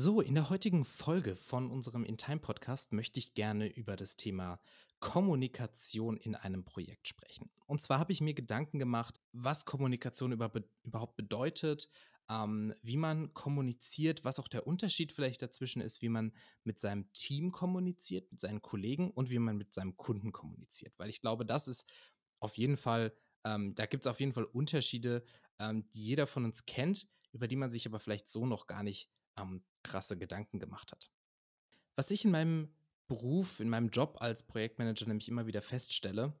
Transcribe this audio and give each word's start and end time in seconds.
So, 0.00 0.20
in 0.20 0.36
der 0.36 0.48
heutigen 0.48 0.84
Folge 0.84 1.34
von 1.34 1.72
unserem 1.72 2.04
In 2.04 2.16
Time 2.16 2.38
Podcast 2.38 2.92
möchte 2.92 3.18
ich 3.18 3.34
gerne 3.34 3.66
über 3.66 3.96
das 3.96 4.14
Thema 4.14 4.60
Kommunikation 5.00 6.16
in 6.16 6.36
einem 6.36 6.64
Projekt 6.64 7.08
sprechen. 7.08 7.50
Und 7.66 7.80
zwar 7.80 7.98
habe 7.98 8.12
ich 8.12 8.20
mir 8.20 8.32
Gedanken 8.32 8.78
gemacht, 8.78 9.20
was 9.32 9.64
Kommunikation 9.64 10.30
über, 10.30 10.52
überhaupt 10.84 11.16
bedeutet, 11.16 11.88
ähm, 12.30 12.72
wie 12.80 12.96
man 12.96 13.34
kommuniziert, 13.34 14.24
was 14.24 14.38
auch 14.38 14.46
der 14.46 14.68
Unterschied 14.68 15.10
vielleicht 15.10 15.42
dazwischen 15.42 15.82
ist, 15.82 16.00
wie 16.00 16.10
man 16.10 16.32
mit 16.62 16.78
seinem 16.78 17.12
Team 17.12 17.50
kommuniziert, 17.50 18.30
mit 18.30 18.40
seinen 18.40 18.62
Kollegen 18.62 19.10
und 19.10 19.30
wie 19.30 19.40
man 19.40 19.56
mit 19.56 19.74
seinem 19.74 19.96
Kunden 19.96 20.30
kommuniziert. 20.30 20.96
Weil 20.98 21.10
ich 21.10 21.20
glaube, 21.20 21.44
das 21.44 21.66
ist 21.66 21.90
auf 22.38 22.56
jeden 22.56 22.76
Fall, 22.76 23.12
ähm, 23.42 23.74
da 23.74 23.86
gibt 23.86 24.06
es 24.06 24.08
auf 24.08 24.20
jeden 24.20 24.32
Fall 24.32 24.44
Unterschiede, 24.44 25.24
ähm, 25.58 25.90
die 25.90 26.04
jeder 26.04 26.28
von 26.28 26.44
uns 26.44 26.66
kennt, 26.66 27.08
über 27.32 27.48
die 27.48 27.56
man 27.56 27.68
sich 27.68 27.84
aber 27.84 27.98
vielleicht 27.98 28.28
so 28.28 28.46
noch 28.46 28.68
gar 28.68 28.84
nicht 28.84 29.10
ähm, 29.38 29.62
krasse 29.82 30.18
Gedanken 30.18 30.58
gemacht 30.58 30.92
hat. 30.92 31.10
Was 31.96 32.10
ich 32.10 32.24
in 32.24 32.30
meinem 32.30 32.74
Beruf, 33.08 33.60
in 33.60 33.68
meinem 33.68 33.88
Job 33.88 34.18
als 34.20 34.46
Projektmanager 34.46 35.06
nämlich 35.06 35.28
immer 35.28 35.46
wieder 35.46 35.62
feststelle, 35.62 36.38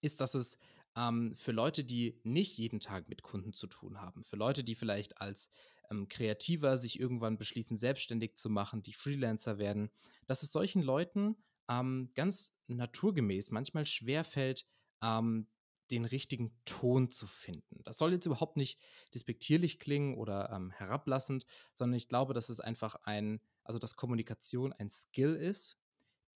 ist, 0.00 0.20
dass 0.20 0.34
es 0.34 0.58
ähm, 0.96 1.34
für 1.36 1.52
Leute, 1.52 1.84
die 1.84 2.20
nicht 2.24 2.56
jeden 2.56 2.80
Tag 2.80 3.08
mit 3.08 3.22
Kunden 3.22 3.52
zu 3.52 3.66
tun 3.66 4.00
haben, 4.00 4.22
für 4.22 4.36
Leute, 4.36 4.64
die 4.64 4.74
vielleicht 4.74 5.20
als 5.20 5.50
ähm, 5.90 6.08
Kreativer 6.08 6.78
sich 6.78 6.98
irgendwann 6.98 7.38
beschließen, 7.38 7.76
selbstständig 7.76 8.36
zu 8.36 8.48
machen, 8.48 8.82
die 8.82 8.94
Freelancer 8.94 9.58
werden, 9.58 9.90
dass 10.26 10.42
es 10.42 10.50
solchen 10.50 10.82
Leuten 10.82 11.36
ähm, 11.68 12.10
ganz 12.14 12.56
naturgemäß 12.68 13.50
manchmal 13.50 13.86
schwerfällt, 13.86 14.66
ähm, 15.02 15.46
den 15.90 16.04
richtigen 16.04 16.52
Ton 16.64 17.10
zu 17.10 17.26
finden. 17.26 17.82
Das 17.84 17.98
soll 17.98 18.12
jetzt 18.12 18.26
überhaupt 18.26 18.56
nicht 18.56 18.80
despektierlich 19.14 19.78
klingen 19.78 20.16
oder 20.16 20.50
ähm, 20.50 20.70
herablassend, 20.70 21.46
sondern 21.74 21.96
ich 21.96 22.08
glaube, 22.08 22.34
dass 22.34 22.48
es 22.48 22.60
einfach 22.60 22.96
ein, 23.04 23.40
also 23.64 23.78
dass 23.78 23.96
Kommunikation 23.96 24.72
ein 24.72 24.90
Skill 24.90 25.34
ist, 25.34 25.78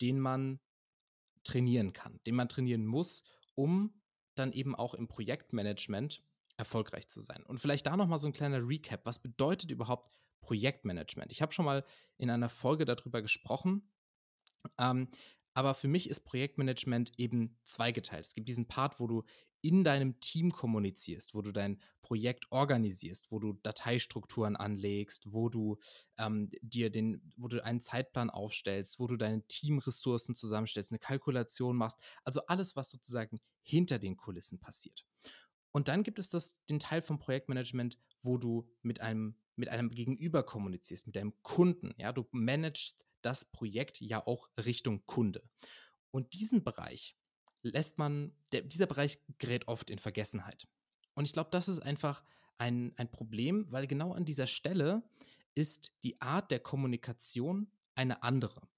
den 0.00 0.20
man 0.20 0.60
trainieren 1.44 1.92
kann, 1.92 2.20
den 2.26 2.34
man 2.34 2.48
trainieren 2.48 2.86
muss, 2.86 3.22
um 3.54 4.00
dann 4.34 4.52
eben 4.52 4.74
auch 4.74 4.94
im 4.94 5.08
Projektmanagement 5.08 6.22
erfolgreich 6.56 7.08
zu 7.08 7.20
sein. 7.22 7.42
Und 7.44 7.58
vielleicht 7.58 7.86
da 7.86 7.96
nochmal 7.96 8.18
so 8.18 8.26
ein 8.26 8.32
kleiner 8.32 8.66
Recap. 8.66 9.04
Was 9.04 9.20
bedeutet 9.20 9.70
überhaupt 9.70 10.14
Projektmanagement? 10.40 11.32
Ich 11.32 11.42
habe 11.42 11.52
schon 11.52 11.64
mal 11.64 11.84
in 12.18 12.30
einer 12.30 12.48
Folge 12.48 12.84
darüber 12.84 13.22
gesprochen. 13.22 13.90
Ähm, 14.78 15.08
aber 15.60 15.74
für 15.74 15.88
mich 15.88 16.08
ist 16.08 16.20
Projektmanagement 16.20 17.12
eben 17.18 17.54
zweigeteilt. 17.66 18.24
Es 18.24 18.32
gibt 18.32 18.48
diesen 18.48 18.66
Part, 18.66 18.98
wo 18.98 19.06
du 19.06 19.24
in 19.60 19.84
deinem 19.84 20.18
Team 20.18 20.52
kommunizierst, 20.52 21.34
wo 21.34 21.42
du 21.42 21.52
dein 21.52 21.78
Projekt 22.00 22.46
organisierst, 22.48 23.30
wo 23.30 23.40
du 23.40 23.52
Dateistrukturen 23.62 24.56
anlegst, 24.56 25.34
wo 25.34 25.50
du 25.50 25.78
ähm, 26.16 26.50
dir 26.62 26.88
den, 26.88 27.30
wo 27.36 27.46
du 27.46 27.62
einen 27.62 27.82
Zeitplan 27.82 28.30
aufstellst, 28.30 28.98
wo 28.98 29.06
du 29.06 29.18
deine 29.18 29.46
Teamressourcen 29.48 30.34
zusammenstellst, 30.34 30.92
eine 30.92 30.98
Kalkulation 30.98 31.76
machst, 31.76 31.98
also 32.24 32.40
alles, 32.46 32.74
was 32.74 32.90
sozusagen 32.90 33.38
hinter 33.60 33.98
den 33.98 34.16
Kulissen 34.16 34.60
passiert. 34.60 35.04
Und 35.72 35.88
dann 35.88 36.04
gibt 36.04 36.18
es 36.18 36.30
das, 36.30 36.64
den 36.70 36.78
Teil 36.78 37.02
vom 37.02 37.18
Projektmanagement, 37.18 37.98
wo 38.22 38.38
du 38.38 38.66
mit 38.80 39.02
einem, 39.02 39.36
mit 39.56 39.68
einem 39.68 39.90
Gegenüber 39.90 40.42
kommunizierst, 40.42 41.06
mit 41.06 41.16
deinem 41.16 41.34
Kunden. 41.42 41.92
Ja, 41.98 42.14
du 42.14 42.26
managst 42.30 43.04
das 43.22 43.44
Projekt 43.44 44.00
ja 44.00 44.26
auch 44.26 44.48
Richtung 44.58 45.04
Kunde. 45.06 45.42
Und 46.10 46.32
diesen 46.32 46.64
Bereich 46.64 47.16
lässt 47.62 47.98
man, 47.98 48.34
der, 48.52 48.62
dieser 48.62 48.86
Bereich 48.86 49.18
gerät 49.38 49.68
oft 49.68 49.90
in 49.90 49.98
Vergessenheit. 49.98 50.66
Und 51.14 51.24
ich 51.24 51.32
glaube, 51.32 51.50
das 51.50 51.68
ist 51.68 51.80
einfach 51.80 52.24
ein, 52.58 52.92
ein 52.96 53.10
Problem, 53.10 53.70
weil 53.70 53.86
genau 53.86 54.12
an 54.12 54.24
dieser 54.24 54.46
Stelle 54.46 55.02
ist 55.54 55.92
die 56.04 56.20
Art 56.20 56.50
der 56.50 56.60
Kommunikation 56.60 57.70
eine 57.94 58.22
andere. 58.22 58.68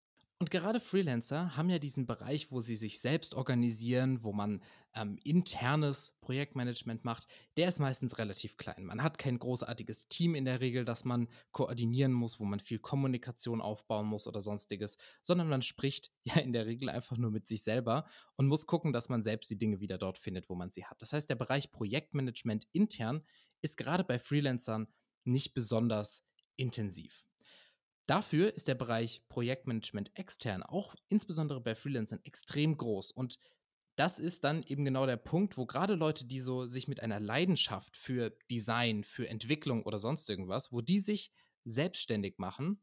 Und 0.42 0.50
gerade 0.50 0.80
Freelancer 0.80 1.56
haben 1.56 1.70
ja 1.70 1.78
diesen 1.78 2.04
Bereich, 2.04 2.50
wo 2.50 2.60
sie 2.60 2.74
sich 2.74 2.98
selbst 2.98 3.34
organisieren, 3.34 4.24
wo 4.24 4.32
man 4.32 4.60
ähm, 4.92 5.16
internes 5.22 6.16
Projektmanagement 6.20 7.04
macht. 7.04 7.28
Der 7.56 7.68
ist 7.68 7.78
meistens 7.78 8.18
relativ 8.18 8.56
klein. 8.56 8.86
Man 8.86 9.04
hat 9.04 9.18
kein 9.18 9.38
großartiges 9.38 10.08
Team 10.08 10.34
in 10.34 10.44
der 10.44 10.58
Regel, 10.60 10.84
das 10.84 11.04
man 11.04 11.28
koordinieren 11.52 12.12
muss, 12.12 12.40
wo 12.40 12.44
man 12.44 12.58
viel 12.58 12.80
Kommunikation 12.80 13.60
aufbauen 13.60 14.08
muss 14.08 14.26
oder 14.26 14.42
sonstiges, 14.42 14.98
sondern 15.22 15.48
man 15.48 15.62
spricht 15.62 16.10
ja 16.24 16.40
in 16.40 16.52
der 16.52 16.66
Regel 16.66 16.88
einfach 16.88 17.16
nur 17.16 17.30
mit 17.30 17.46
sich 17.46 17.62
selber 17.62 18.04
und 18.34 18.48
muss 18.48 18.66
gucken, 18.66 18.92
dass 18.92 19.08
man 19.08 19.22
selbst 19.22 19.48
die 19.48 19.58
Dinge 19.58 19.78
wieder 19.78 19.96
dort 19.96 20.18
findet, 20.18 20.48
wo 20.48 20.56
man 20.56 20.72
sie 20.72 20.84
hat. 20.84 21.00
Das 21.00 21.12
heißt, 21.12 21.30
der 21.30 21.36
Bereich 21.36 21.70
Projektmanagement 21.70 22.66
intern 22.72 23.22
ist 23.60 23.76
gerade 23.76 24.02
bei 24.02 24.18
Freelancern 24.18 24.88
nicht 25.22 25.54
besonders 25.54 26.24
intensiv. 26.56 27.28
Dafür 28.06 28.54
ist 28.54 28.68
der 28.68 28.74
Bereich 28.74 29.22
Projektmanagement 29.28 30.16
extern 30.18 30.62
auch 30.62 30.94
insbesondere 31.08 31.60
bei 31.60 31.74
Freelancern 31.74 32.20
extrem 32.24 32.76
groß. 32.76 33.12
Und 33.12 33.38
das 33.96 34.18
ist 34.18 34.44
dann 34.44 34.62
eben 34.62 34.84
genau 34.84 35.06
der 35.06 35.16
Punkt, 35.16 35.56
wo 35.56 35.66
gerade 35.66 35.94
Leute, 35.94 36.24
die 36.24 36.40
so 36.40 36.66
sich 36.66 36.88
mit 36.88 37.00
einer 37.00 37.20
Leidenschaft 37.20 37.96
für 37.96 38.36
Design, 38.50 39.04
für 39.04 39.28
Entwicklung 39.28 39.84
oder 39.84 39.98
sonst 39.98 40.28
irgendwas, 40.28 40.72
wo 40.72 40.80
die 40.80 40.98
sich 40.98 41.30
selbstständig 41.64 42.38
machen, 42.38 42.82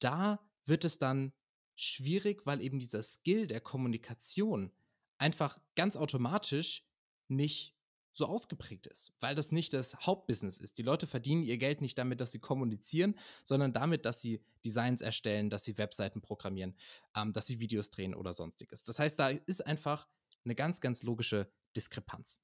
da 0.00 0.46
wird 0.66 0.84
es 0.84 0.98
dann 0.98 1.32
schwierig, 1.74 2.46
weil 2.46 2.60
eben 2.60 2.78
dieser 2.78 3.02
Skill 3.02 3.46
der 3.46 3.60
Kommunikation 3.60 4.72
einfach 5.18 5.58
ganz 5.74 5.96
automatisch 5.96 6.84
nicht 7.28 7.73
so 8.14 8.26
ausgeprägt 8.26 8.86
ist, 8.86 9.12
weil 9.18 9.34
das 9.34 9.52
nicht 9.52 9.72
das 9.72 9.94
Hauptbusiness 10.06 10.58
ist. 10.58 10.78
Die 10.78 10.82
Leute 10.82 11.06
verdienen 11.06 11.42
ihr 11.42 11.58
Geld 11.58 11.80
nicht 11.80 11.98
damit, 11.98 12.20
dass 12.20 12.32
sie 12.32 12.38
kommunizieren, 12.38 13.18
sondern 13.44 13.72
damit, 13.72 14.06
dass 14.06 14.20
sie 14.20 14.40
Designs 14.64 15.00
erstellen, 15.00 15.50
dass 15.50 15.64
sie 15.64 15.76
Webseiten 15.76 16.20
programmieren, 16.20 16.76
ähm, 17.16 17.32
dass 17.32 17.46
sie 17.46 17.58
Videos 17.58 17.90
drehen 17.90 18.14
oder 18.14 18.32
sonstiges. 18.32 18.84
Das 18.84 18.98
heißt, 18.98 19.18
da 19.18 19.28
ist 19.28 19.66
einfach 19.66 20.08
eine 20.44 20.54
ganz, 20.54 20.80
ganz 20.80 21.02
logische 21.02 21.50
Diskrepanz. 21.76 22.40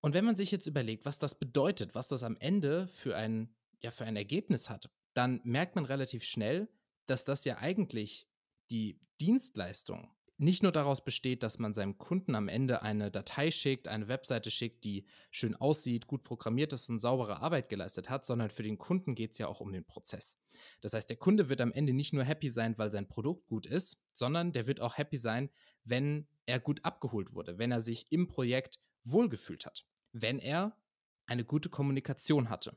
Und 0.00 0.14
wenn 0.14 0.24
man 0.24 0.36
sich 0.36 0.50
jetzt 0.50 0.66
überlegt, 0.66 1.06
was 1.06 1.18
das 1.18 1.38
bedeutet, 1.38 1.94
was 1.94 2.08
das 2.08 2.22
am 2.22 2.36
Ende 2.38 2.88
für 2.88 3.16
ein, 3.16 3.56
ja, 3.80 3.90
für 3.90 4.04
ein 4.04 4.16
Ergebnis 4.16 4.68
hat, 4.68 4.90
dann 5.14 5.40
merkt 5.44 5.74
man 5.74 5.86
relativ 5.86 6.24
schnell, 6.24 6.68
dass 7.06 7.24
das 7.24 7.44
ja 7.44 7.56
eigentlich 7.58 8.28
die 8.70 9.00
Dienstleistung 9.20 10.14
nicht 10.38 10.62
nur 10.62 10.70
daraus 10.70 11.04
besteht, 11.04 11.42
dass 11.42 11.58
man 11.58 11.72
seinem 11.72 11.98
Kunden 11.98 12.36
am 12.36 12.48
Ende 12.48 12.82
eine 12.82 13.10
Datei 13.10 13.50
schickt, 13.50 13.88
eine 13.88 14.06
Webseite 14.06 14.52
schickt, 14.52 14.84
die 14.84 15.04
schön 15.30 15.56
aussieht, 15.56 16.06
gut 16.06 16.22
programmiert 16.22 16.72
ist 16.72 16.88
und 16.88 17.00
saubere 17.00 17.40
Arbeit 17.40 17.68
geleistet 17.68 18.08
hat, 18.08 18.24
sondern 18.24 18.48
für 18.48 18.62
den 18.62 18.78
Kunden 18.78 19.16
geht 19.16 19.32
es 19.32 19.38
ja 19.38 19.48
auch 19.48 19.60
um 19.60 19.72
den 19.72 19.84
Prozess. 19.84 20.38
Das 20.80 20.92
heißt, 20.92 21.10
der 21.10 21.16
Kunde 21.16 21.48
wird 21.48 21.60
am 21.60 21.72
Ende 21.72 21.92
nicht 21.92 22.12
nur 22.12 22.22
happy 22.22 22.48
sein, 22.48 22.78
weil 22.78 22.92
sein 22.92 23.08
Produkt 23.08 23.46
gut 23.46 23.66
ist, 23.66 24.00
sondern 24.14 24.52
der 24.52 24.68
wird 24.68 24.80
auch 24.80 24.96
happy 24.96 25.16
sein, 25.16 25.50
wenn 25.84 26.28
er 26.46 26.60
gut 26.60 26.84
abgeholt 26.84 27.34
wurde, 27.34 27.58
wenn 27.58 27.72
er 27.72 27.80
sich 27.80 28.06
im 28.10 28.28
Projekt 28.28 28.78
wohlgefühlt 29.02 29.66
hat, 29.66 29.86
wenn 30.12 30.38
er 30.38 30.76
eine 31.26 31.44
gute 31.44 31.68
Kommunikation 31.68 32.48
hatte. 32.48 32.76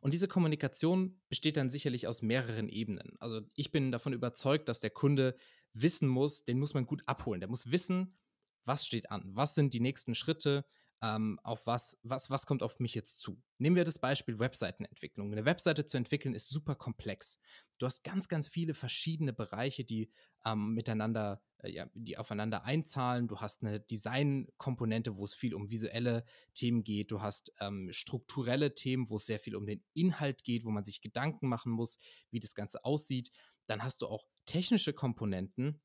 Und 0.00 0.14
diese 0.14 0.28
Kommunikation 0.28 1.20
besteht 1.28 1.56
dann 1.56 1.70
sicherlich 1.70 2.06
aus 2.06 2.22
mehreren 2.22 2.68
Ebenen. 2.68 3.16
Also 3.18 3.40
ich 3.54 3.70
bin 3.70 3.92
davon 3.92 4.12
überzeugt, 4.12 4.68
dass 4.68 4.80
der 4.80 4.90
Kunde 4.90 5.36
wissen 5.72 6.08
muss, 6.08 6.44
den 6.44 6.58
muss 6.58 6.74
man 6.74 6.86
gut 6.86 7.02
abholen. 7.06 7.40
Der 7.40 7.48
muss 7.48 7.70
wissen, 7.70 8.16
was 8.64 8.86
steht 8.86 9.10
an, 9.10 9.22
was 9.26 9.54
sind 9.54 9.74
die 9.74 9.80
nächsten 9.80 10.14
Schritte, 10.14 10.64
ähm, 11.02 11.40
auf 11.42 11.66
was, 11.66 11.98
was, 12.02 12.30
was 12.30 12.44
kommt 12.44 12.62
auf 12.62 12.78
mich 12.78 12.94
jetzt 12.94 13.20
zu. 13.20 13.42
Nehmen 13.58 13.76
wir 13.76 13.84
das 13.84 13.98
Beispiel 13.98 14.38
Webseitenentwicklung. 14.38 15.32
Eine 15.32 15.46
Webseite 15.46 15.86
zu 15.86 15.96
entwickeln 15.96 16.34
ist 16.34 16.50
super 16.50 16.74
komplex. 16.74 17.38
Du 17.78 17.86
hast 17.86 18.04
ganz, 18.04 18.28
ganz 18.28 18.48
viele 18.48 18.74
verschiedene 18.74 19.32
Bereiche, 19.32 19.84
die 19.84 20.10
ähm, 20.44 20.74
miteinander, 20.74 21.42
äh, 21.58 21.70
ja, 21.70 21.86
die 21.94 22.18
aufeinander 22.18 22.64
einzahlen. 22.64 23.28
Du 23.28 23.38
hast 23.38 23.62
eine 23.62 23.80
Designkomponente, 23.80 25.16
wo 25.16 25.24
es 25.24 25.34
viel 25.34 25.54
um 25.54 25.70
visuelle 25.70 26.24
Themen 26.52 26.84
geht. 26.84 27.10
Du 27.10 27.22
hast 27.22 27.52
ähm, 27.60 27.88
strukturelle 27.92 28.74
Themen, 28.74 29.08
wo 29.08 29.16
es 29.16 29.24
sehr 29.24 29.38
viel 29.38 29.56
um 29.56 29.66
den 29.66 29.82
Inhalt 29.94 30.44
geht, 30.44 30.66
wo 30.66 30.70
man 30.70 30.84
sich 30.84 31.00
Gedanken 31.00 31.48
machen 31.48 31.72
muss, 31.72 31.96
wie 32.30 32.40
das 32.40 32.54
Ganze 32.54 32.84
aussieht. 32.84 33.30
Dann 33.66 33.82
hast 33.82 34.02
du 34.02 34.06
auch 34.06 34.26
technische 34.50 34.92
Komponenten. 34.92 35.80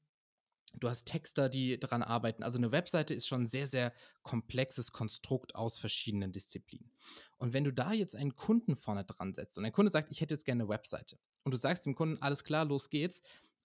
Du 0.78 0.90
hast 0.90 1.06
Texter, 1.06 1.48
die 1.50 1.80
daran 1.80 2.02
arbeiten. 2.02 2.44
Also 2.44 2.58
eine 2.58 2.72
Webseite 2.72 3.14
ist 3.14 3.28
schon 3.28 3.44
ein 3.44 3.48
sehr, 3.48 3.68
sehr 3.68 3.94
komplexes 4.24 4.92
Konstrukt 4.92 5.56
aus 5.56 5.78
verschiedenen 5.78 6.32
Disziplinen. 6.32 6.92
Und 7.38 7.54
wenn 7.54 7.64
du 7.64 7.72
da 7.72 7.94
jetzt 7.94 8.16
einen 8.16 8.36
Kunden 8.36 8.76
vorne 8.76 9.06
dran 9.06 9.34
setzt 9.34 9.58
und 9.58 9.66
ein 9.66 9.72
Kunde 9.72 9.92
sagt, 9.92 10.10
ich 10.10 10.20
hätte 10.20 10.34
jetzt 10.34 10.46
gerne 10.46 10.64
eine 10.64 10.70
Webseite 10.70 11.18
und 11.44 11.54
du 11.54 11.58
sagst 11.58 11.86
dem 11.86 11.96
Kunden, 11.96 12.22
alles 12.22 12.44
klar, 12.44 12.66
los 12.66 12.90
geht's, 12.90 13.22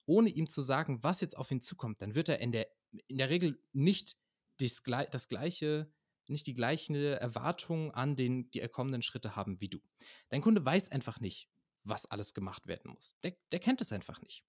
ohne 0.06 0.28
ihm 0.28 0.48
zu 0.48 0.62
sagen, 0.62 1.02
was 1.02 1.20
jetzt 1.20 1.36
auf 1.36 1.50
ihn 1.50 1.62
zukommt, 1.62 2.02
dann 2.02 2.14
wird 2.14 2.28
er 2.28 2.38
in 2.38 2.52
der, 2.52 2.68
in 3.08 3.18
der 3.18 3.30
Regel 3.30 3.58
nicht 3.72 4.16
das, 4.58 4.82
das 5.10 5.28
gleiche 5.28 5.90
nicht 6.26 6.46
die 6.46 6.54
gleichen 6.54 6.94
Erwartungen 6.94 7.90
an 7.90 8.14
den, 8.14 8.50
die 8.52 8.60
kommenden 8.68 9.02
Schritte 9.02 9.34
haben 9.34 9.60
wie 9.60 9.68
du. 9.68 9.80
Dein 10.28 10.42
Kunde 10.42 10.64
weiß 10.64 10.92
einfach 10.92 11.18
nicht, 11.18 11.48
was 11.82 12.06
alles 12.06 12.34
gemacht 12.34 12.66
werden 12.68 12.92
muss. 12.92 13.16
Der, 13.24 13.36
der 13.50 13.58
kennt 13.58 13.80
es 13.80 13.90
einfach 13.90 14.22
nicht. 14.22 14.44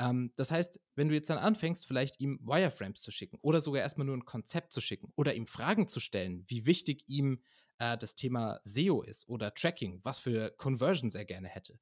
Ähm, 0.00 0.32
das 0.36 0.50
heißt, 0.50 0.80
wenn 0.96 1.08
du 1.08 1.14
jetzt 1.14 1.30
dann 1.30 1.38
anfängst, 1.38 1.86
vielleicht 1.86 2.18
ihm 2.20 2.40
Wireframes 2.42 3.02
zu 3.02 3.12
schicken 3.12 3.38
oder 3.42 3.60
sogar 3.60 3.82
erstmal 3.82 4.06
nur 4.06 4.16
ein 4.16 4.24
Konzept 4.24 4.72
zu 4.72 4.80
schicken 4.80 5.12
oder 5.14 5.34
ihm 5.34 5.46
Fragen 5.46 5.86
zu 5.86 6.00
stellen, 6.00 6.42
wie 6.48 6.66
wichtig 6.66 7.04
ihm 7.06 7.42
äh, 7.78 7.98
das 7.98 8.14
Thema 8.14 8.60
SEO 8.64 9.02
ist 9.02 9.28
oder 9.28 9.52
Tracking, 9.54 10.00
was 10.02 10.18
für 10.18 10.50
Conversions 10.56 11.14
er 11.14 11.26
gerne 11.26 11.48
hätte, 11.48 11.78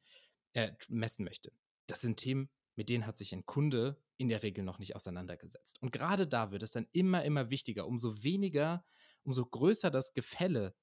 äh, 0.53 0.73
messen 0.89 1.25
möchte. 1.25 1.53
Das 1.87 2.01
sind 2.01 2.19
Themen, 2.19 2.51
mit 2.75 2.91
denen 2.91 3.07
hat 3.07 3.17
sich 3.17 3.33
ein 3.33 3.47
Kunde 3.47 4.03
in 4.17 4.29
der 4.29 4.43
Regel 4.43 4.65
noch 4.65 4.81
nicht 4.81 4.97
auseinandergesetzt. 4.97 5.81
Und 5.81 5.93
gerade 5.93 6.27
da 6.27 6.51
wird 6.51 6.65
es 6.65 6.73
dann 6.73 6.89
immer, 6.91 7.25
immer 7.25 7.51
wichtiger, 7.51 7.87
umso 7.87 8.25
weniger, 8.25 8.85
umso 9.23 9.47
größer 9.47 9.93
das 9.93 10.13
Gefälle 10.13 10.75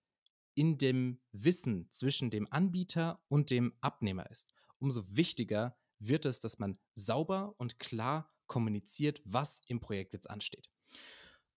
in 0.53 0.77
dem 0.77 1.19
Wissen 1.33 1.91
zwischen 1.91 2.29
dem 2.29 2.47
Anbieter 2.49 3.21
und 3.27 3.49
dem 3.49 3.73
Abnehmer 3.81 4.29
ist, 4.31 4.53
umso 4.79 5.03
wichtiger 5.09 5.77
wird 5.99 6.25
es, 6.25 6.41
dass 6.41 6.59
man 6.59 6.77
sauber 6.95 7.55
und 7.57 7.79
klar 7.79 8.31
kommuniziert, 8.47 9.21
was 9.25 9.61
im 9.67 9.79
Projekt 9.79 10.13
jetzt 10.13 10.29
ansteht. 10.29 10.69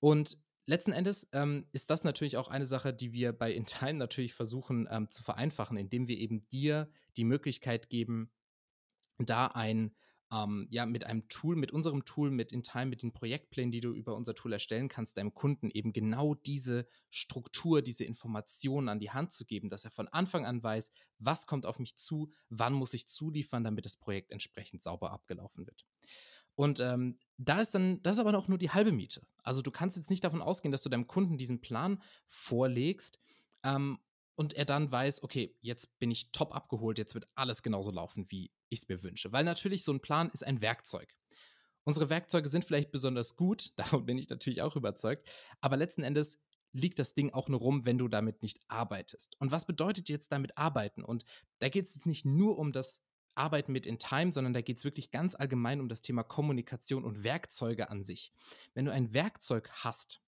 Und 0.01 0.39
letzten 0.65 0.93
Endes 0.93 1.29
ähm, 1.33 1.67
ist 1.73 1.91
das 1.91 2.05
natürlich 2.05 2.37
auch 2.37 2.49
eine 2.49 2.67
Sache, 2.67 2.93
die 2.93 3.13
wir 3.13 3.33
bei 3.33 3.53
InTime 3.53 3.95
natürlich 3.95 4.35
versuchen 4.35 4.89
ähm, 4.91 5.11
zu 5.11 5.23
vereinfachen, 5.23 5.77
indem 5.77 6.09
wir 6.09 6.19
eben 6.19 6.49
dir 6.51 6.91
die 7.17 7.25
Möglichkeit 7.25 7.89
geben, 7.91 8.31
da 9.19 9.47
ein 9.49 9.95
ähm, 10.33 10.67
ja, 10.71 10.85
mit 10.87 11.05
einem 11.05 11.29
Tool, 11.29 11.57
mit 11.57 11.73
unserem 11.73 12.05
Tool, 12.05 12.31
mit 12.31 12.53
InTime, 12.53 12.87
mit 12.87 13.03
den 13.03 13.13
Projektplänen, 13.13 13.71
die 13.71 13.81
du 13.81 13.93
über 13.93 14.15
unser 14.15 14.35
Tool 14.35 14.53
erstellen 14.53 14.89
kannst, 14.89 15.17
deinem 15.17 15.35
Kunden 15.35 15.71
eben 15.71 15.93
genau 15.93 16.35
diese 16.35 16.87
Struktur, 17.11 17.83
diese 17.83 18.05
Informationen 18.05 18.89
an 18.89 19.01
die 19.01 19.11
Hand 19.11 19.33
zu 19.33 19.45
geben, 19.47 19.71
dass 19.71 19.85
er 19.85 19.91
von 19.91 20.09
Anfang 20.09 20.45
an 20.45 20.63
weiß, 20.63 20.93
was 21.19 21.47
kommt 21.47 21.65
auf 21.65 21.79
mich 21.79 21.97
zu, 21.97 22.31
wann 22.51 22.75
muss 22.75 22.95
ich 22.95 23.09
zuliefern, 23.09 23.65
damit 23.65 23.87
das 23.87 23.97
Projekt 23.97 24.31
entsprechend 24.31 24.83
sauber 24.83 25.13
abgelaufen 25.13 25.67
wird. 25.67 25.87
Und 26.55 26.81
ähm, 26.81 27.17
da 27.37 27.61
ist 27.61 27.75
dann, 27.75 28.03
das 28.03 28.17
ist 28.17 28.21
aber 28.21 28.33
noch 28.33 28.49
nur 28.49 28.59
die 28.59 28.71
halbe 28.71 28.93
Miete. 28.93 29.23
Also 29.45 29.63
du 29.63 29.71
kannst 29.71 29.97
jetzt 29.97 30.11
nicht 30.11 30.25
davon 30.25 30.43
ausgehen, 30.43 30.73
dass 30.73 30.83
du 30.83 30.89
deinem 30.89 31.07
Kunden 31.07 31.39
diesen 31.39 31.61
Plan 31.61 32.03
vorlegst 32.27 33.21
ähm, 33.63 33.99
und 34.39 34.55
er 34.55 34.65
dann 34.65 34.93
weiß, 34.93 35.25
okay, 35.25 35.57
jetzt 35.61 35.99
bin 35.99 36.13
ich 36.13 36.31
top 36.31 36.55
abgeholt, 36.55 36.97
jetzt 36.97 37.15
wird 37.15 37.27
alles 37.35 37.65
genauso 37.65 37.91
laufen, 37.91 38.31
wie 38.31 38.53
ich 38.69 38.83
es 38.83 38.89
mir 38.89 39.03
wünsche. 39.03 39.33
Weil 39.33 39.43
natürlich 39.43 39.83
so 39.83 39.93
ein 39.93 40.01
Plan 40.01 40.31
ist 40.33 40.47
ein 40.47 40.61
Werkzeug. 40.61 41.13
Unsere 41.83 42.09
Werkzeuge 42.09 42.49
sind 42.49 42.65
vielleicht 42.65 42.93
besonders 42.93 43.35
gut, 43.35 43.73
davon 43.77 44.07
bin 44.07 44.17
ich 44.17 44.29
natürlich 44.29 44.63
auch 44.63 44.77
überzeugt, 44.77 45.29
aber 45.61 45.77
letzten 45.77 46.05
Endes 46.05 46.39
liegt 46.73 47.01
das 47.01 47.15
Ding 47.15 47.33
auch 47.33 47.49
nur 47.49 47.59
rum, 47.59 47.85
wenn 47.85 47.99
du 47.99 48.07
damit 48.07 48.43
nicht 48.43 48.61
arbeitest. 48.69 49.35
Und 49.41 49.51
was 49.51 49.67
bedeutet 49.67 50.09
jetzt 50.09 50.31
damit 50.31 50.57
arbeiten? 50.57 51.03
Und 51.03 51.25
da 51.59 51.69
geht 51.69 51.87
es 51.87 51.97
jetzt 51.97 52.07
nicht 52.07 52.25
nur 52.25 52.59
um 52.59 52.71
das 52.71 53.03
Arbeiten 53.35 53.73
mit 53.73 53.87
in 53.87 53.99
Time, 53.99 54.33
sondern 54.33 54.53
da 54.53 54.61
geht 54.61 54.77
es 54.77 54.85
wirklich 54.85 55.11
ganz 55.11 55.35
allgemein 55.35 55.81
um 55.81 55.89
das 55.89 56.01
Thema 56.01 56.23
Kommunikation 56.23 57.05
und 57.05 57.25
Werkzeuge 57.25 57.91
an 57.91 58.05
sich. 58.05 58.33
Wenn 58.75 58.85
du 58.85 58.93
ein 58.93 59.13
Werkzeug 59.13 59.69
hast, 59.73 60.23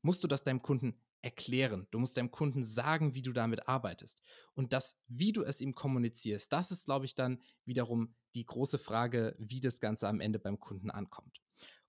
musst 0.00 0.24
du 0.24 0.28
das 0.28 0.44
deinem 0.44 0.62
Kunden 0.62 0.98
erklären. 1.24 1.86
Du 1.90 1.98
musst 1.98 2.16
deinem 2.16 2.30
Kunden 2.30 2.62
sagen, 2.62 3.14
wie 3.14 3.22
du 3.22 3.32
damit 3.32 3.66
arbeitest. 3.66 4.22
Und 4.52 4.74
das, 4.74 5.00
wie 5.08 5.32
du 5.32 5.42
es 5.42 5.60
ihm 5.60 5.74
kommunizierst, 5.74 6.52
das 6.52 6.70
ist, 6.70 6.84
glaube 6.84 7.06
ich, 7.06 7.14
dann 7.14 7.40
wiederum 7.64 8.14
die 8.34 8.44
große 8.44 8.78
Frage, 8.78 9.34
wie 9.38 9.60
das 9.60 9.80
Ganze 9.80 10.06
am 10.06 10.20
Ende 10.20 10.38
beim 10.38 10.60
Kunden 10.60 10.90
ankommt. 10.90 11.40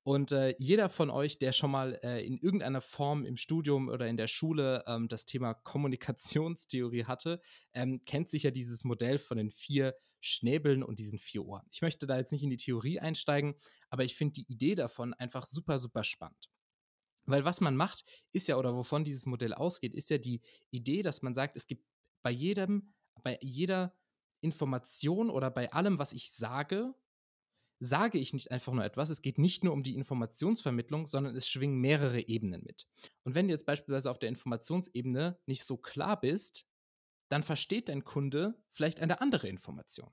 Und 0.03 0.31
äh, 0.31 0.55
jeder 0.59 0.87
von 0.87 1.09
euch, 1.09 1.39
der 1.39 1.51
schon 1.51 1.71
mal 1.71 1.99
äh, 2.03 2.25
in 2.25 2.37
irgendeiner 2.37 2.79
Form 2.79 3.25
im 3.25 3.37
Studium 3.37 3.89
oder 3.89 4.07
in 4.07 4.17
der 4.17 4.27
Schule 4.27 4.83
ähm, 4.87 5.07
das 5.09 5.25
Thema 5.25 5.55
Kommunikationstheorie 5.55 7.05
hatte, 7.05 7.41
ähm, 7.73 8.05
kennt 8.05 8.29
sicher 8.29 8.51
dieses 8.51 8.83
Modell 8.83 9.17
von 9.17 9.37
den 9.37 9.49
vier 9.49 9.95
Schnäbeln 10.21 10.83
und 10.83 10.99
diesen 10.99 11.19
vier 11.19 11.43
Ohren. 11.45 11.65
Ich 11.71 11.81
möchte 11.81 12.07
da 12.07 12.17
jetzt 12.17 12.31
nicht 12.31 12.43
in 12.43 12.51
die 12.51 12.57
Theorie 12.57 12.99
einsteigen, 12.99 13.55
aber 13.89 14.03
ich 14.03 14.15
finde 14.15 14.33
die 14.33 14.51
Idee 14.51 14.75
davon 14.75 15.13
einfach 15.15 15.45
super, 15.45 15.79
super 15.79 16.03
spannend. 16.03 16.49
Weil 17.25 17.45
was 17.45 17.61
man 17.61 17.75
macht, 17.75 18.05
ist 18.31 18.47
ja, 18.47 18.57
oder 18.57 18.75
wovon 18.75 19.03
dieses 19.03 19.25
Modell 19.25 19.53
ausgeht, 19.53 19.95
ist 19.95 20.09
ja 20.09 20.17
die 20.17 20.41
Idee, 20.71 21.01
dass 21.01 21.21
man 21.21 21.33
sagt, 21.33 21.55
es 21.55 21.67
gibt 21.67 21.85
bei 22.23 22.31
jedem, 22.31 22.93
bei 23.23 23.37
jeder 23.41 23.95
Information 24.41 25.29
oder 25.29 25.49
bei 25.49 25.71
allem, 25.73 25.97
was 25.97 26.13
ich 26.13 26.31
sage, 26.31 26.93
sage 27.79 28.17
ich 28.17 28.33
nicht 28.33 28.51
einfach 28.51 28.73
nur 28.73 28.85
etwas. 28.85 29.09
Es 29.09 29.21
geht 29.21 29.37
nicht 29.37 29.63
nur 29.63 29.73
um 29.73 29.83
die 29.83 29.95
Informationsvermittlung, 29.95 31.07
sondern 31.07 31.35
es 31.35 31.47
schwingen 31.47 31.79
mehrere 31.79 32.27
Ebenen 32.27 32.63
mit. 32.63 32.87
Und 33.23 33.35
wenn 33.35 33.47
du 33.47 33.53
jetzt 33.53 33.65
beispielsweise 33.65 34.09
auf 34.11 34.19
der 34.19 34.29
Informationsebene 34.29 35.39
nicht 35.45 35.63
so 35.63 35.77
klar 35.77 36.19
bist, 36.19 36.67
dann 37.29 37.43
versteht 37.43 37.89
dein 37.89 38.03
Kunde 38.03 38.55
vielleicht 38.69 38.99
eine 38.99 39.19
andere 39.19 39.47
Information. 39.47 40.11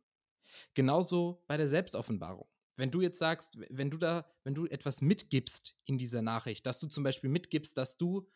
Genauso 0.74 1.44
bei 1.46 1.56
der 1.56 1.68
Selbstoffenbarung. 1.68 2.48
Wenn 2.76 2.90
du 2.90 3.00
jetzt 3.00 3.18
sagst, 3.18 3.58
wenn 3.68 3.90
du 3.90 3.98
da, 3.98 4.26
wenn 4.44 4.54
du 4.54 4.66
etwas 4.66 5.00
mitgibst 5.00 5.76
in 5.84 5.98
dieser 5.98 6.22
Nachricht, 6.22 6.66
dass 6.66 6.78
du 6.78 6.86
zum 6.88 7.04
Beispiel 7.04 7.30
mitgibst, 7.30 7.76
dass 7.76 7.96
du 7.96 8.28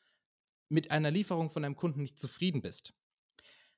mit 0.69 0.91
einer 0.91 1.11
Lieferung 1.11 1.51
von 1.51 1.63
deinem 1.63 1.77
Kunden 1.77 2.03
nicht 2.03 2.19
zufrieden 2.19 2.61
bist, 2.61 2.93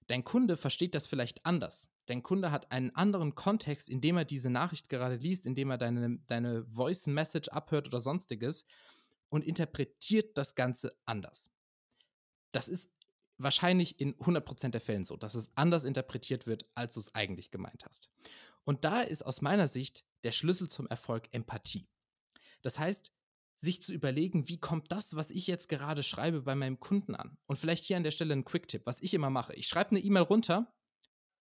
Dein 0.09 0.25
Kunde 0.25 0.57
versteht 0.57 0.95
das 0.95 1.07
vielleicht 1.07 1.45
anders. 1.45 1.87
Dein 2.07 2.23
Kunde 2.23 2.51
hat 2.51 2.73
einen 2.73 2.95
anderen 2.97 3.35
Kontext, 3.35 3.91
in 3.91 4.01
dem 4.01 4.17
er 4.17 4.25
diese 4.25 4.49
Nachricht 4.49 4.89
gerade 4.89 5.17
liest, 5.17 5.45
in 5.45 5.55
dem 5.55 5.71
er 5.71 5.77
deine, 5.77 6.19
deine 6.27 6.65
Voice-Message 6.65 7.49
abhört 7.49 7.87
oder 7.87 8.01
sonstiges 8.01 8.65
und 9.29 9.45
interpretiert 9.45 10.37
das 10.39 10.55
Ganze 10.55 10.97
anders. 11.05 11.51
Das 12.53 12.71
ist 12.71 12.91
wahrscheinlich 13.39 14.01
in 14.01 14.15
100% 14.17 14.71
der 14.71 14.81
Fällen 14.81 15.05
so, 15.05 15.17
dass 15.17 15.35
es 15.35 15.51
anders 15.57 15.85
interpretiert 15.85 16.47
wird, 16.47 16.67
als 16.75 16.95
du 16.95 17.01
es 17.01 17.15
eigentlich 17.15 17.51
gemeint 17.51 17.85
hast. 17.87 18.11
Und 18.65 18.85
da 18.85 19.01
ist 19.01 19.25
aus 19.25 19.41
meiner 19.41 19.69
Sicht 19.69 20.05
der 20.25 20.33
Schlüssel 20.33 20.69
zum 20.69 20.87
Erfolg 20.89 21.29
Empathie. 21.33 21.89
Das 22.63 22.79
heißt, 22.79 23.13
sich 23.57 23.83
zu 23.83 23.93
überlegen, 23.93 24.49
wie 24.49 24.59
kommt 24.59 24.93
das, 24.93 25.17
was 25.17 25.31
ich 25.31 25.47
jetzt 25.47 25.69
gerade 25.69 26.03
schreibe, 26.03 26.43
bei 26.43 26.55
meinem 26.55 26.79
Kunden 26.79 27.15
an? 27.15 27.39
Und 27.47 27.57
vielleicht 27.57 27.85
hier 27.85 27.97
an 27.97 28.05
der 28.05 28.13
Stelle 28.13 28.35
ein 28.35 28.45
Quick-Tipp, 28.45 28.83
was 28.87 29.01
ich 29.01 29.15
immer 29.15 29.31
mache. 29.31 29.55
Ich 29.55 29.67
schreibe 29.67 29.91
eine 29.91 30.01
E-Mail 30.01 30.23
runter 30.23 30.73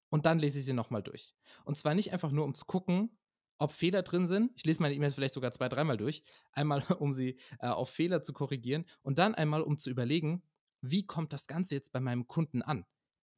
und 0.10 0.25
dann 0.25 0.39
lese 0.39 0.60
ich 0.60 0.66
sie 0.66 0.74
nochmal 0.74 1.04
durch. 1.04 1.36
Und 1.63 1.78
zwar 1.78 1.94
nicht 1.94 2.12
einfach 2.12 2.31
nur, 2.31 2.45
um 2.45 2.56
zu 2.56 2.66
gucken, 2.66 3.18
ob 3.60 3.72
Fehler 3.72 4.01
drin 4.01 4.25
sind. 4.25 4.51
Ich 4.56 4.66
lese 4.66 4.81
meine 4.81 4.95
E-Mails 4.95 5.13
vielleicht 5.13 5.36
sogar 5.36 5.51
zwei, 5.51 5.69
dreimal 5.69 5.98
durch. 5.98 6.24
Einmal, 6.54 6.83
um 7.00 7.13
sie 7.13 7.38
äh, 7.60 7.68
auf 7.68 7.89
Fehler 7.89 8.24
zu 8.24 8.33
korrigieren 8.33 8.86
und 9.04 9.19
dann 9.19 9.36
einmal, 9.36 9.62
um 9.62 9.78
zu 9.78 9.89
überlegen, 9.89 10.42
wie 10.81 11.06
kommt 11.06 11.33
das 11.33 11.48
Ganze 11.48 11.75
jetzt 11.75 11.92
bei 11.92 12.00
meinem 12.00 12.28
Kunden 12.28 12.62
an? 12.62 12.86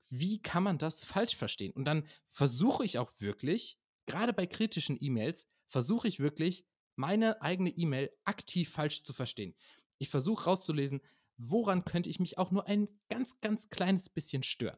Wie 0.09 0.41
kann 0.41 0.63
man 0.63 0.77
das 0.77 1.03
falsch 1.03 1.35
verstehen? 1.35 1.73
Und 1.73 1.85
dann 1.85 2.07
versuche 2.27 2.85
ich 2.85 2.97
auch 2.97 3.11
wirklich, 3.19 3.77
gerade 4.05 4.33
bei 4.33 4.47
kritischen 4.47 4.97
E-Mails, 4.99 5.47
versuche 5.67 6.07
ich 6.07 6.19
wirklich, 6.19 6.65
meine 6.95 7.41
eigene 7.41 7.71
E-Mail 7.71 8.11
aktiv 8.23 8.69
falsch 8.69 9.03
zu 9.03 9.13
verstehen. 9.13 9.55
Ich 9.97 10.09
versuche 10.09 10.45
rauszulesen, 10.45 11.01
woran 11.37 11.85
könnte 11.85 12.09
ich 12.09 12.19
mich 12.19 12.37
auch 12.37 12.51
nur 12.51 12.67
ein 12.67 12.87
ganz, 13.09 13.39
ganz 13.41 13.69
kleines 13.69 14.09
bisschen 14.09 14.43
stören. 14.43 14.77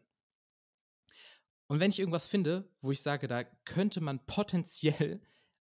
Und 1.68 1.80
wenn 1.80 1.90
ich 1.90 2.00
irgendwas 2.00 2.26
finde, 2.26 2.70
wo 2.82 2.92
ich 2.92 3.02
sage, 3.02 3.28
da 3.28 3.44
könnte 3.44 4.00
man 4.00 4.26
potenziell 4.26 5.22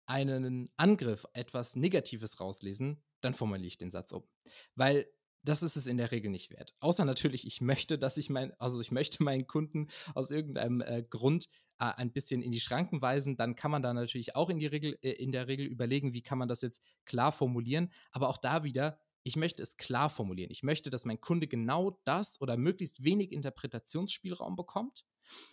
einen 0.06 0.72
Angriff, 0.76 1.26
etwas 1.34 1.76
Negatives 1.76 2.40
rauslesen, 2.40 3.02
dann 3.20 3.34
formuliere 3.34 3.66
ich 3.66 3.78
den 3.78 3.90
Satz 3.90 4.12
um. 4.12 4.26
Weil 4.74 5.06
das 5.42 5.62
ist 5.62 5.76
es 5.76 5.86
in 5.86 5.96
der 5.96 6.10
Regel 6.10 6.30
nicht 6.30 6.50
wert. 6.50 6.74
Außer 6.80 7.04
natürlich, 7.04 7.46
ich 7.46 7.60
möchte, 7.60 7.98
dass 7.98 8.16
ich 8.16 8.30
mein, 8.30 8.52
also 8.60 8.80
ich 8.80 8.90
möchte 8.90 9.22
meinen 9.22 9.46
Kunden 9.46 9.88
aus 10.14 10.30
irgendeinem 10.30 10.80
äh, 10.80 11.02
Grund 11.02 11.48
äh, 11.78 11.84
ein 11.84 12.12
bisschen 12.12 12.42
in 12.42 12.52
die 12.52 12.60
Schranken 12.60 13.00
weisen, 13.00 13.36
dann 13.36 13.54
kann 13.54 13.70
man 13.70 13.82
da 13.82 13.94
natürlich 13.94 14.36
auch 14.36 14.50
in, 14.50 14.58
die 14.58 14.66
Regel, 14.66 14.98
äh, 15.02 15.12
in 15.12 15.32
der 15.32 15.48
Regel 15.48 15.66
überlegen, 15.66 16.12
wie 16.12 16.22
kann 16.22 16.38
man 16.38 16.48
das 16.48 16.62
jetzt 16.62 16.82
klar 17.04 17.32
formulieren. 17.32 17.92
Aber 18.10 18.28
auch 18.28 18.38
da 18.38 18.64
wieder, 18.64 18.98
ich 19.22 19.36
möchte 19.36 19.62
es 19.62 19.76
klar 19.76 20.10
formulieren. 20.10 20.50
Ich 20.50 20.62
möchte, 20.62 20.90
dass 20.90 21.04
mein 21.04 21.20
Kunde 21.20 21.46
genau 21.46 22.00
das 22.04 22.40
oder 22.40 22.56
möglichst 22.56 23.04
wenig 23.04 23.32
Interpretationsspielraum 23.32 24.56
bekommt. 24.56 25.06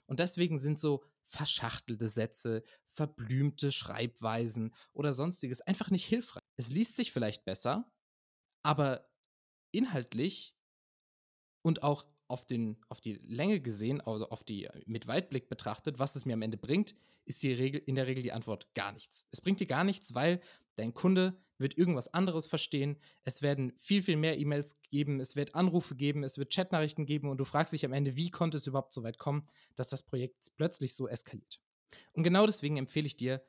Und 0.06 0.20
deswegen 0.20 0.58
sind 0.58 0.80
so 0.80 1.04
verschachtelte 1.24 2.08
Sätze, 2.08 2.64
verblümte 2.88 3.72
Schreibweisen 3.72 4.74
oder 4.94 5.12
sonstiges 5.12 5.62
einfach 5.62 5.90
nicht 5.90 6.06
hilfreich. 6.06 6.44
Es 6.56 6.70
liest 6.70 6.96
sich 6.96 7.12
vielleicht 7.12 7.46
besser, 7.46 7.92
aber 8.64 9.10
inhaltlich 9.76 10.56
und 11.62 11.84
auch 11.84 12.06
auf, 12.28 12.46
den, 12.46 12.78
auf 12.90 13.02
die 13.02 13.14
Länge 13.24 13.60
gesehen, 13.60 14.02
also 14.02 14.30
auf 14.30 14.44
die 14.44 14.68
mit 14.86 15.08
Weitblick 15.08 15.48
betrachtet, 15.48 16.00
was 16.00 16.16
es 16.16 16.26
mir 16.26 16.34
am 16.34 16.42
Ende 16.42 16.58
bringt, 16.58 16.96
ist 17.26 17.44
die 17.44 17.54
Regel, 17.54 17.82
in 17.86 17.96
der 17.96 18.08
Regel 18.08 18.24
die 18.24 18.32
Antwort 18.32 18.74
gar 18.74 18.92
nichts. 18.92 19.28
Es 19.32 19.42
bringt 19.42 19.60
dir 19.60 19.68
gar 19.68 19.84
nichts, 19.84 20.14
weil 20.14 20.42
dein 20.76 20.94
Kunde 20.94 21.40
wird 21.58 21.78
irgendwas 21.78 22.14
anderes 22.14 22.46
verstehen. 22.48 22.98
Es 23.24 23.42
werden 23.42 23.74
viel, 23.78 24.02
viel 24.02 24.18
mehr 24.18 24.38
E-Mails 24.38 24.80
geben, 24.90 25.20
es 25.20 25.36
wird 25.36 25.56
Anrufe 25.56 25.96
geben, 25.96 26.24
es 26.24 26.38
wird 26.38 26.54
Chatnachrichten 26.54 27.06
geben 27.06 27.30
und 27.30 27.38
du 27.38 27.46
fragst 27.46 27.74
dich 27.74 27.86
am 27.86 27.94
Ende, 27.94 28.16
wie 28.16 28.30
konnte 28.30 28.58
es 28.58 28.68
überhaupt 28.68 28.94
so 28.94 29.04
weit 29.04 29.18
kommen, 29.18 29.48
dass 29.76 29.90
das 29.90 30.04
Projekt 30.04 30.48
plötzlich 30.58 30.96
so 30.96 31.08
eskaliert. 31.08 31.62
Und 32.14 32.24
genau 32.24 32.46
deswegen 32.46 32.78
empfehle 32.78 33.08
ich 33.08 33.18
dir, 33.18 33.42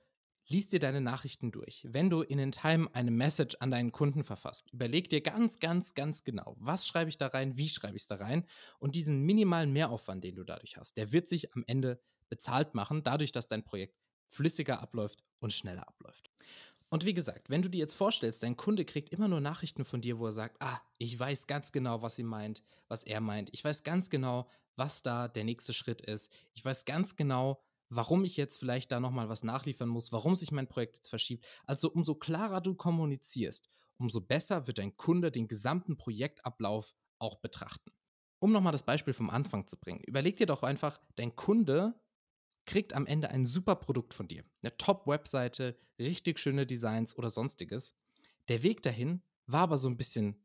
Lies 0.48 0.68
dir 0.68 0.78
deine 0.78 1.00
Nachrichten 1.00 1.50
durch. 1.50 1.84
Wenn 1.88 2.08
du 2.08 2.22
in 2.22 2.52
Time 2.52 2.88
eine 2.92 3.10
Message 3.10 3.56
an 3.58 3.72
deinen 3.72 3.90
Kunden 3.90 4.22
verfasst, 4.22 4.70
überleg 4.72 5.08
dir 5.08 5.20
ganz, 5.20 5.58
ganz, 5.58 5.94
ganz 5.94 6.22
genau, 6.22 6.54
was 6.58 6.86
schreibe 6.86 7.10
ich 7.10 7.18
da 7.18 7.26
rein, 7.26 7.56
wie 7.56 7.68
schreibe 7.68 7.96
ich 7.96 8.02
es 8.02 8.08
da 8.08 8.16
rein 8.16 8.46
und 8.78 8.94
diesen 8.94 9.22
minimalen 9.22 9.72
Mehraufwand, 9.72 10.22
den 10.22 10.36
du 10.36 10.44
dadurch 10.44 10.76
hast, 10.76 10.96
der 10.96 11.10
wird 11.10 11.28
sich 11.28 11.52
am 11.54 11.64
Ende 11.66 12.00
bezahlt 12.28 12.74
machen, 12.74 13.02
dadurch, 13.02 13.32
dass 13.32 13.48
dein 13.48 13.64
Projekt 13.64 13.96
flüssiger 14.28 14.80
abläuft 14.80 15.24
und 15.40 15.52
schneller 15.52 15.88
abläuft. 15.88 16.30
Und 16.88 17.04
wie 17.04 17.14
gesagt, 17.14 17.50
wenn 17.50 17.62
du 17.62 17.68
dir 17.68 17.78
jetzt 17.78 17.94
vorstellst, 17.94 18.42
dein 18.44 18.56
Kunde 18.56 18.84
kriegt 18.84 19.10
immer 19.10 19.26
nur 19.26 19.40
Nachrichten 19.40 19.84
von 19.84 20.00
dir, 20.00 20.18
wo 20.18 20.26
er 20.26 20.32
sagt, 20.32 20.62
ah, 20.62 20.80
ich 20.98 21.18
weiß 21.18 21.48
ganz 21.48 21.72
genau, 21.72 22.02
was 22.02 22.14
sie 22.14 22.22
meint, 22.22 22.62
was 22.86 23.02
er 23.02 23.20
meint. 23.20 23.50
Ich 23.52 23.64
weiß 23.64 23.82
ganz 23.82 24.08
genau, 24.10 24.48
was 24.76 25.02
da 25.02 25.26
der 25.26 25.42
nächste 25.42 25.72
Schritt 25.74 26.00
ist. 26.02 26.30
Ich 26.54 26.64
weiß 26.64 26.84
ganz 26.84 27.16
genau, 27.16 27.58
warum 27.88 28.24
ich 28.24 28.36
jetzt 28.36 28.56
vielleicht 28.56 28.92
da 28.92 29.00
nochmal 29.00 29.28
was 29.28 29.42
nachliefern 29.42 29.88
muss, 29.88 30.12
warum 30.12 30.34
sich 30.36 30.50
mein 30.50 30.68
Projekt 30.68 30.96
jetzt 30.96 31.08
verschiebt. 31.08 31.44
Also 31.64 31.90
umso 31.90 32.14
klarer 32.14 32.60
du 32.60 32.74
kommunizierst, 32.74 33.70
umso 33.98 34.20
besser 34.20 34.66
wird 34.66 34.78
dein 34.78 34.96
Kunde 34.96 35.30
den 35.30 35.48
gesamten 35.48 35.96
Projektablauf 35.96 36.94
auch 37.18 37.36
betrachten. 37.36 37.92
Um 38.38 38.52
nochmal 38.52 38.72
das 38.72 38.84
Beispiel 38.84 39.14
vom 39.14 39.30
Anfang 39.30 39.66
zu 39.66 39.78
bringen, 39.78 40.02
überleg 40.06 40.36
dir 40.36 40.46
doch 40.46 40.62
einfach, 40.62 41.00
dein 41.16 41.34
Kunde 41.36 41.98
kriegt 42.66 42.92
am 42.92 43.06
Ende 43.06 43.30
ein 43.30 43.46
super 43.46 43.76
Produkt 43.76 44.12
von 44.12 44.28
dir. 44.28 44.44
Eine 44.62 44.76
Top-Webseite, 44.76 45.78
richtig 45.98 46.38
schöne 46.38 46.66
Designs 46.66 47.16
oder 47.16 47.30
sonstiges. 47.30 47.96
Der 48.48 48.62
Weg 48.62 48.82
dahin 48.82 49.22
war 49.46 49.62
aber 49.62 49.78
so 49.78 49.88
ein 49.88 49.96
bisschen 49.96 50.44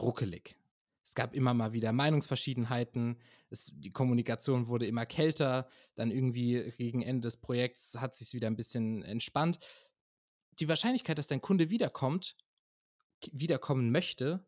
ruckelig. 0.00 0.59
Es 1.04 1.14
gab 1.14 1.34
immer 1.34 1.54
mal 1.54 1.72
wieder 1.72 1.92
Meinungsverschiedenheiten, 1.92 3.18
es, 3.48 3.72
die 3.74 3.90
Kommunikation 3.90 4.68
wurde 4.68 4.86
immer 4.86 5.06
kälter, 5.06 5.68
dann 5.94 6.10
irgendwie 6.10 6.72
gegen 6.76 7.02
Ende 7.02 7.22
des 7.22 7.36
Projekts 7.38 7.96
hat 8.00 8.14
sich 8.14 8.32
wieder 8.32 8.46
ein 8.46 8.56
bisschen 8.56 9.02
entspannt. 9.02 9.58
Die 10.58 10.68
Wahrscheinlichkeit, 10.68 11.18
dass 11.18 11.26
dein 11.26 11.40
Kunde 11.40 11.70
wiederkommt, 11.70 12.36
wiederkommen 13.32 13.90
möchte, 13.90 14.46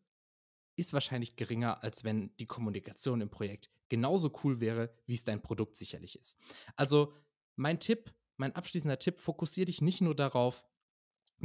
ist 0.75 0.93
wahrscheinlich 0.93 1.35
geringer, 1.35 1.83
als 1.83 2.03
wenn 2.03 2.35
die 2.37 2.47
Kommunikation 2.47 3.21
im 3.21 3.29
Projekt 3.29 3.69
genauso 3.89 4.33
cool 4.43 4.59
wäre, 4.59 4.93
wie 5.05 5.13
es 5.13 5.23
dein 5.23 5.41
Produkt 5.41 5.77
sicherlich 5.77 6.17
ist. 6.17 6.37
Also 6.75 7.13
mein 7.55 7.79
Tipp, 7.79 8.13
mein 8.37 8.55
abschließender 8.55 8.97
Tipp, 8.97 9.19
fokussiere 9.19 9.65
dich 9.65 9.81
nicht 9.81 10.01
nur 10.01 10.15
darauf, 10.15 10.65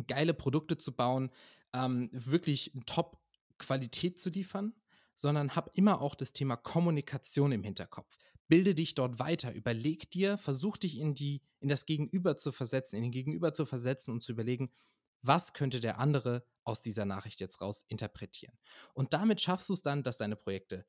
geile 0.07 0.33
Produkte 0.33 0.79
zu 0.79 0.95
bauen, 0.95 1.31
ähm, 1.75 2.09
wirklich 2.13 2.73
Top-Qualität 2.87 4.19
zu 4.19 4.31
liefern, 4.31 4.75
sondern 5.19 5.55
hab 5.55 5.77
immer 5.77 6.01
auch 6.01 6.15
das 6.15 6.33
Thema 6.33 6.57
Kommunikation 6.57 7.53
im 7.53 7.63
Hinterkopf. 7.63 8.17
Bilde 8.47 8.75
dich 8.75 8.95
dort 8.95 9.19
weiter, 9.19 9.53
überleg 9.53 10.11
dir, 10.11 10.39
versuch 10.39 10.79
dich 10.79 10.99
in 10.99 11.15
die, 11.15 11.43
in 11.61 11.69
das 11.69 11.85
Gegenüber 11.85 12.39
zu 12.39 12.51
versetzen, 12.51 12.97
in 12.97 13.03
den 13.03 13.13
Gegenüber 13.13 13.53
zu 13.53 13.67
versetzen 13.67 14.13
und 14.13 14.23
zu 14.23 14.33
überlegen, 14.33 14.71
was 15.21 15.53
könnte 15.53 15.81
der 15.81 15.99
andere 15.99 16.47
aus 16.65 16.81
dieser 16.81 17.05
Nachricht 17.05 17.41
jetzt 17.41 17.61
raus 17.61 17.85
interpretieren. 17.89 18.57
Und 18.95 19.13
damit 19.13 19.41
schaffst 19.41 19.69
du 19.69 19.75
es 19.75 19.83
dann, 19.83 20.03
dass 20.03 20.17
deine 20.17 20.37
Projekte 20.37 20.87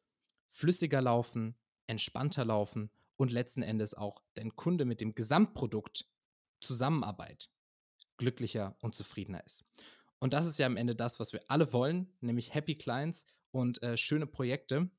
flüssiger 0.51 1.01
laufen, 1.01 1.57
entspannter 1.87 2.45
laufen 2.45 2.91
und 3.17 3.31
letzten 3.31 3.63
Endes 3.63 3.93
auch 3.93 4.21
dein 4.35 4.55
Kunde 4.55 4.85
mit 4.85 5.01
dem 5.01 5.15
Gesamtprodukt 5.15 6.05
Zusammenarbeit 6.61 7.49
glücklicher 8.17 8.77
und 8.81 8.95
zufriedener 8.95 9.43
ist. 9.45 9.65
Und 10.19 10.33
das 10.33 10.45
ist 10.45 10.59
ja 10.59 10.65
am 10.65 10.77
Ende 10.77 10.95
das, 10.95 11.19
was 11.19 11.33
wir 11.33 11.41
alle 11.47 11.73
wollen, 11.73 12.13
nämlich 12.21 12.53
Happy 12.53 12.75
Clients 12.75 13.25
und 13.51 13.81
äh, 13.83 13.97
schöne 13.97 14.27
Projekte. 14.27 14.89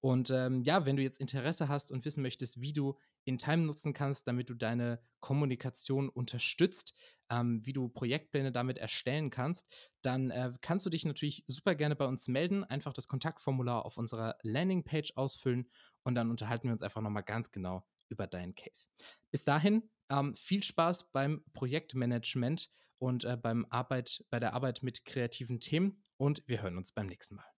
Und 0.00 0.30
ähm, 0.30 0.62
ja, 0.62 0.86
wenn 0.86 0.96
du 0.96 1.02
jetzt 1.02 1.20
Interesse 1.20 1.68
hast 1.68 1.90
und 1.90 2.04
wissen 2.04 2.22
möchtest, 2.22 2.60
wie 2.60 2.72
du 2.72 2.96
in 3.24 3.36
Time 3.36 3.64
nutzen 3.64 3.92
kannst, 3.92 4.28
damit 4.28 4.48
du 4.48 4.54
deine 4.54 5.00
Kommunikation 5.20 6.08
unterstützt, 6.08 6.94
ähm, 7.30 7.64
wie 7.66 7.72
du 7.72 7.88
Projektpläne 7.88 8.52
damit 8.52 8.78
erstellen 8.78 9.30
kannst, 9.30 9.66
dann 10.02 10.30
äh, 10.30 10.52
kannst 10.60 10.86
du 10.86 10.90
dich 10.90 11.04
natürlich 11.04 11.44
super 11.46 11.74
gerne 11.74 11.96
bei 11.96 12.06
uns 12.06 12.28
melden. 12.28 12.64
Einfach 12.64 12.92
das 12.92 13.08
Kontaktformular 13.08 13.84
auf 13.84 13.98
unserer 13.98 14.36
Landingpage 14.42 15.12
ausfüllen 15.16 15.68
und 16.04 16.14
dann 16.14 16.30
unterhalten 16.30 16.68
wir 16.68 16.72
uns 16.72 16.82
einfach 16.82 17.02
nochmal 17.02 17.24
ganz 17.24 17.50
genau 17.50 17.84
über 18.08 18.26
deinen 18.26 18.54
Case. 18.54 18.88
Bis 19.30 19.44
dahin, 19.44 19.90
ähm, 20.10 20.34
viel 20.34 20.62
Spaß 20.62 21.10
beim 21.12 21.44
Projektmanagement 21.52 22.70
und 22.98 23.24
äh, 23.24 23.36
beim 23.36 23.66
Arbeit, 23.68 24.24
bei 24.30 24.40
der 24.40 24.54
Arbeit 24.54 24.82
mit 24.82 25.04
kreativen 25.04 25.60
Themen 25.60 26.02
und 26.16 26.42
wir 26.46 26.62
hören 26.62 26.78
uns 26.78 26.92
beim 26.92 27.06
nächsten 27.06 27.34
Mal. 27.34 27.57